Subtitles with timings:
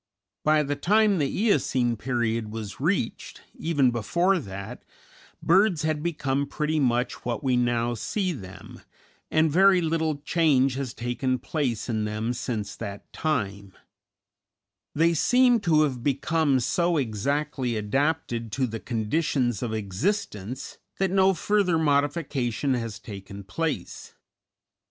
[0.43, 4.81] By the time the Eocene Period was reached, even before that,
[5.43, 8.81] birds had become pretty much what we now see them,
[9.29, 13.73] and very little change has taken place in them since that time;
[14.95, 21.35] they seem to have become so exactly adapted to the conditions of existence that no
[21.35, 24.15] further modification has taken place.